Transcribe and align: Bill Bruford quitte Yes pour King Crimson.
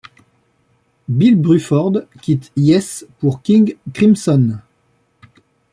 Bill 1.09 1.35
Bruford 1.39 2.07
quitte 2.23 2.51
Yes 2.55 3.05
pour 3.19 3.43
King 3.43 3.75
Crimson. 3.93 4.57